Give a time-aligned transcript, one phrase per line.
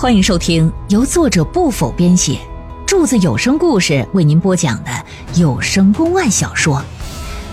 [0.00, 2.38] 欢迎收听由作者不否编写，
[2.86, 4.90] 柱子有声故事为您播讲的
[5.34, 6.76] 有声公案小说《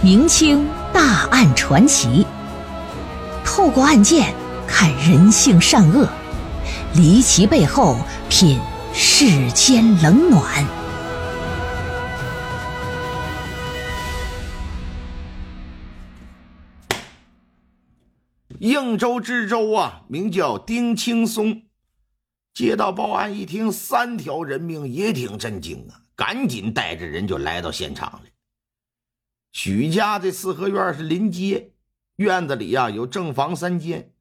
[0.03, 2.23] 明清大案传奇》，
[3.43, 4.31] 透过案件
[4.67, 6.07] 看人性善恶，
[6.93, 7.97] 离奇背后
[8.29, 8.59] 品
[8.93, 10.63] 世间冷暖。
[18.59, 21.63] 应州知州啊，名叫丁青松。
[22.55, 28.21] 接到报案一听，三条人命也挺震惊啊，赶紧带着人就来到现场了。
[29.51, 31.73] 许家这四合院是临街，
[32.15, 34.13] 院子里呀有正房三间，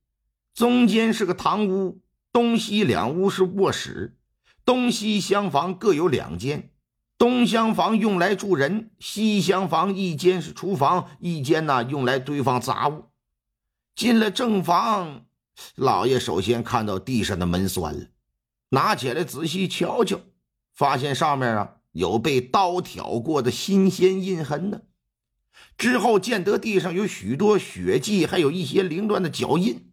[0.53, 2.01] 中间是个堂屋，
[2.33, 4.17] 东西两屋是卧室，
[4.65, 6.71] 东西厢房各有两间，
[7.17, 13.05] 东厢房用来住人，西厢房一间是厨房，一间呢用来堆放杂物。
[13.95, 15.25] 进了正房，
[15.77, 18.07] 老爷首先看到地上的门栓了。
[18.75, 20.21] 拿起来仔细瞧瞧，
[20.75, 24.83] 发现上面啊有被刀挑过的新鲜印痕呢。
[25.79, 29.93] 之后见得地上有许多血迹，还有一些凌乱的脚印。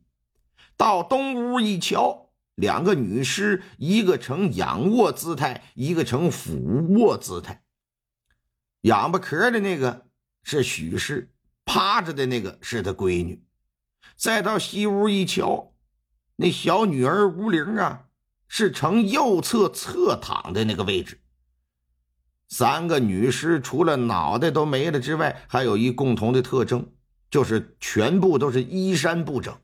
[0.76, 7.64] 到东屋一瞧，两个女尸，一个呈仰卧姿态，一个呈俯卧姿态。
[8.82, 10.08] 仰巴壳的那个
[10.44, 11.32] 是许氏，
[11.66, 13.44] 趴着的那个是他闺女。
[14.16, 15.74] 再到西屋一瞧，
[16.38, 18.08] 那小女儿吴玲啊。
[18.54, 21.18] 是呈右侧侧躺的那个位置。
[22.50, 26.92] 三个女尸除了脑袋都没了之外，还有一共同的特征，
[27.30, 29.58] 就是全部都是衣衫不整。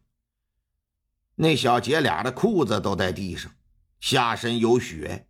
[1.36, 3.52] 那小姐俩的裤子都在地上，
[4.00, 5.28] 下身有血，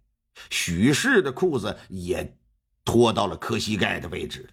[0.51, 2.37] 许氏的裤子也
[2.85, 4.47] 脱到了磕膝盖的位置。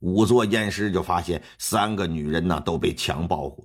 [0.00, 3.64] 仵作验尸就发现，三个女人呢都被强暴过。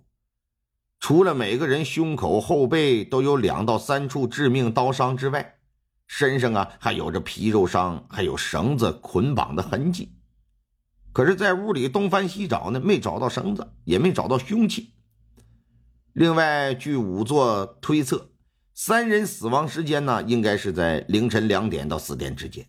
[1.01, 5.57] 除了每个人胸口、后背都有两到三处致命刀伤之外，
[6.05, 10.13] 身上啊还有着皮肉伤，还有绳子捆绑的痕迹。
[11.11, 14.93] 可是，在屋里东翻西找呢，没找到绳子，也没找到凶器。
[16.13, 18.29] 另外，据仵作推测，
[18.75, 22.67] 三人死亡时间呢，应该是在凌晨两点到四点之间。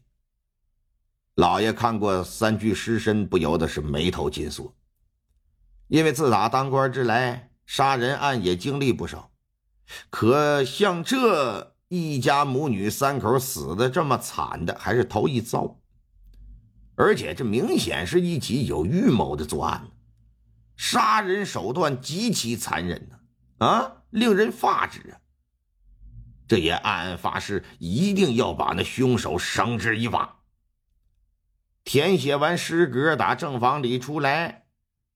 [1.35, 4.75] 老爷看过三具尸身，不由得是眉头紧锁，
[5.89, 7.51] 因为自打当官之来。
[7.67, 9.33] 杀人案也经历不少，
[10.11, 15.79] 可像这一家母女三口死的这么惨的，还是头一遭。
[16.95, 19.89] 而且这明显是一起有预谋的作案，
[20.77, 25.19] 杀人手段极其残忍呢，啊，令人发指啊！
[26.47, 30.43] 这也暗暗发誓，一定要把那凶手绳之以法。
[31.83, 34.62] 填写完诗格，打正房里出来。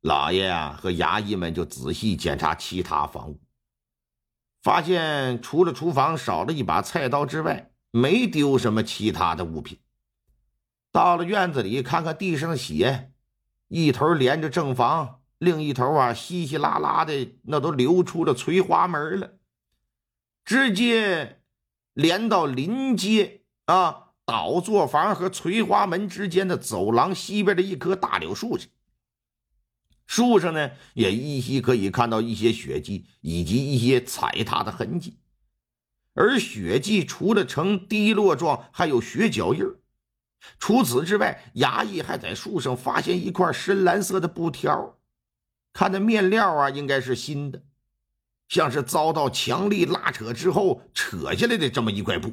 [0.06, 3.40] 老爷啊，和衙役们就仔细检查其他房屋，
[4.62, 9.80] 发现除了厨房少了一把菜刀之外，没丢什么其他的物品。
[10.92, 13.10] 到了院子里，看看地上的血，
[13.66, 19.32] 一头连着正房，另一头啊稀稀拉拉的，那都流出了垂花门了，
[20.44, 21.40] 直接
[21.94, 28.68] 连到临街啊倒座房和垂花门之间的走廊西边的一棵大柳树上。
[30.06, 35.18] 树上呢，也依稀可以看到一些血迹以及一些踩踏的痕迹，
[36.14, 39.64] 而血迹除了呈滴落状，还有血脚印
[40.60, 44.96] 除此之外，衙役还在树上发现一块深蓝色的布条，
[45.72, 47.64] 看那面料啊，应该是新的，
[48.48, 52.32] 像是遭到强力拉扯之后扯下来的这么一块布。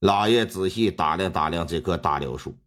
[0.00, 2.58] 老爷仔细打量打量这棵大柳树。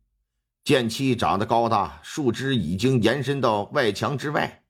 [0.63, 4.63] 见其长得高大，树枝已经延伸到外墙之外，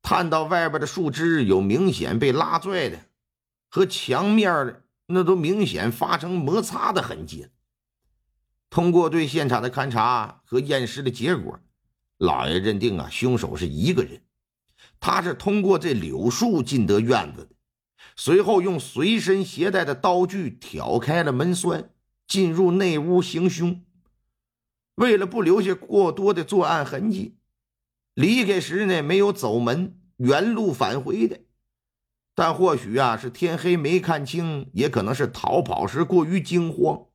[0.00, 3.06] 探到外边的树枝有明显被拉拽的，
[3.68, 7.48] 和墙面那都明显发生摩擦的痕迹。
[8.70, 11.58] 通过对现场的勘查和验尸的结果，
[12.18, 14.22] 老爷认定啊，凶手是一个人，
[15.00, 17.50] 他是通过这柳树进得院子的，
[18.14, 21.90] 随后用随身携带的刀具挑开了门栓，
[22.28, 23.82] 进入内屋行凶。
[24.98, 27.38] 为了不留下过多的作案痕迹，
[28.14, 31.38] 离开时呢没有走门，原路返回的。
[32.34, 37.06] 但或许啊是天黑没看清，也可能是逃跑时过于惊慌，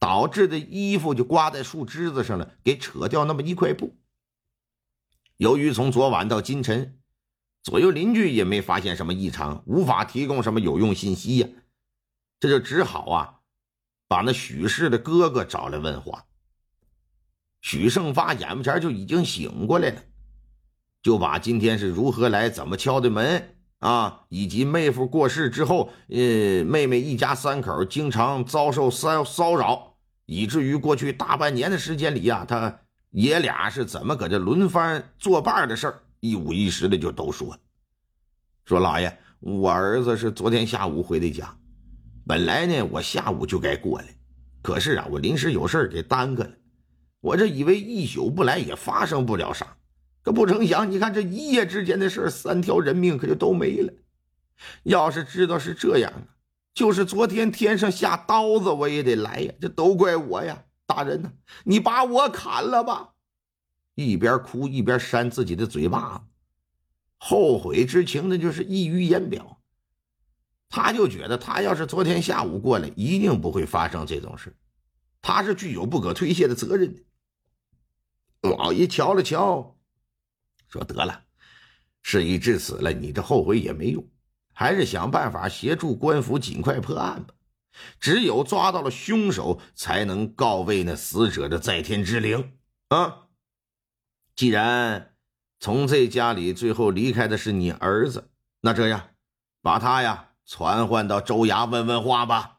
[0.00, 3.96] 导致的衣服就挂在树枝子上了，给扯掉那么一块布。
[5.36, 6.98] 由于从昨晚到今晨，
[7.62, 11.48] 左右邻居也没发现什么异常，无法提供什么有用信息呀，
[12.40, 13.38] 这就只好啊
[14.08, 16.26] 把那许氏的哥哥找来问话。
[17.60, 20.02] 许胜发眼巴前就已经醒过来了，
[21.02, 29.96] 就把今天是如何来、怎么敲的门啊，以及妹夫过世之后，呃，妹妹一家三口经常遭受骚骚扰，
[30.26, 32.80] 以至于过去大半年的时间里呀，他
[33.10, 37.58] 爷俩是怎么搁这轮番作伴的事儿，一五一十的就都说。
[38.64, 41.56] 说老爷，我儿子是昨天下午回的家，
[42.26, 44.06] 本来呢，我下午就该过来，
[44.62, 46.50] 可是啊，我临时有事给耽搁了。
[47.20, 49.76] 我这以为一宿不来也发生不了啥。
[50.22, 53.92] 可不成想，你看这一夜之间的事三条人命可就都没了。
[54.82, 56.22] 要是知道是这样啊，
[56.74, 59.54] 就是昨天天上下刀子我也得来呀！
[59.58, 61.32] 这都怪我呀，大人呐，
[61.64, 63.14] 你把我砍了吧！
[63.94, 66.26] 一边哭一边扇自己的嘴巴，
[67.16, 69.62] 后悔之情那就是溢于言表。
[70.68, 74.54] 他就觉得他要是昨天下午过来，一定不会发生这种事，
[75.22, 77.00] 他是具有不可推卸的责任的。
[78.40, 79.76] 老爷瞧了瞧。
[80.68, 81.24] 说得了，
[82.02, 84.08] 事已至此了，你这后悔也没用，
[84.52, 87.34] 还是想办法协助官府尽快破案吧。
[87.98, 92.58] 只有抓到了凶手，才能告慰那死者的在天之灵
[92.88, 93.28] 啊！
[94.34, 95.14] 既然
[95.60, 99.10] 从这家里最后离开的是你儿子，那这样，
[99.62, 102.58] 把他呀传唤到州衙问问话吧。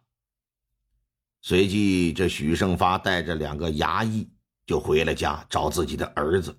[1.41, 4.30] 随即，这许胜发带着两个衙役
[4.71, 6.57] 就回了家，找自己的儿子。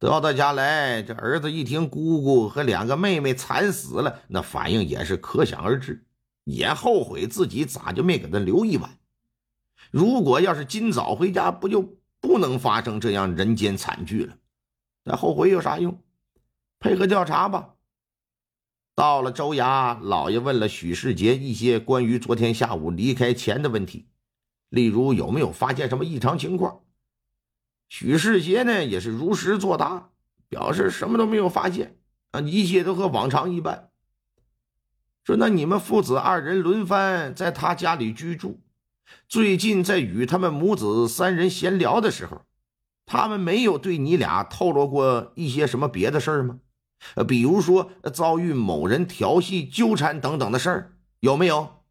[0.00, 6.04] 到他家来，这儿子一听姑姑和两个妹妹惨死了，那反应也是可想而知，
[6.42, 8.98] 也后悔自己咋就没给他留一碗。
[9.92, 14.36] 如果要是今早回家，不就不能发生这样人间惨剧了？
[15.04, 16.02] 那后悔有啥用？
[16.80, 17.74] 配合调查吧。
[18.96, 24.08] 到了州衙，老爷问了许世杰一些关于昨天下午离开前的问题，
[24.74, 26.80] 例如有没有发现什么异常情况。
[27.88, 30.10] 许世杰呢也是如实作答，
[30.48, 31.96] 表示什么都没有发现
[32.32, 33.90] 啊，一切都和往常一般。
[35.22, 38.60] 说那你们父子二人轮番在他家里居住，
[39.28, 42.42] 最近在与他们母子三人闲聊的时候，
[43.06, 46.58] 他们没有对你俩透露过一些什么别的事儿吗？
[47.14, 51.83] 呃，比如说遭遇某人调戏、纠缠等等的事儿，有没有？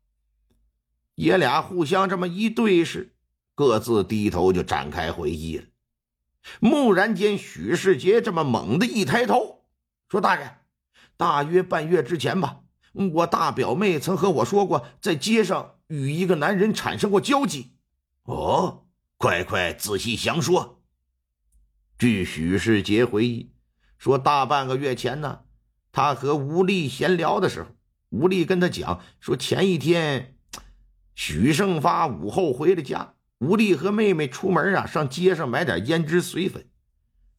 [1.15, 3.15] 爷俩互相这么一对视，
[3.55, 5.65] 各自低头就展开回忆了。
[6.59, 9.63] 蓦然间，许世杰这么猛的一抬头，
[10.09, 10.57] 说：“大人，
[11.15, 12.61] 大约半月之前吧，
[13.13, 17.77] 我大表妹曾和我说过，在街上与一个男人产生过交集。
[18.23, 18.87] 哦，
[19.17, 20.81] 快快仔细详说。”
[21.97, 23.53] 据许世杰回忆
[23.97, 25.41] 说，大半个月前呢，
[25.91, 27.69] 他和吴丽闲聊的时候，
[28.09, 30.35] 吴丽跟他讲说，前一天
[31.15, 33.13] 许胜发午后回了家。
[33.39, 36.65] 吴丽和妹妹出门啊，上街上买点胭脂水粉。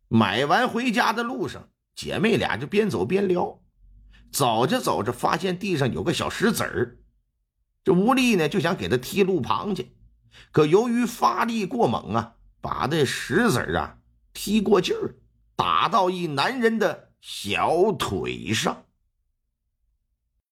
[0.08, 3.60] 买完回家的路上，姐妹俩就边走边聊。
[4.30, 6.98] 走着走着，发现地上有个小石子儿。
[7.82, 9.96] 这吴丽呢，就想给他踢路旁去，
[10.52, 13.98] 可由于发力过猛啊，把这石子儿啊
[14.32, 15.14] 踢过劲儿，
[15.56, 18.84] 打到一男人的小腿上。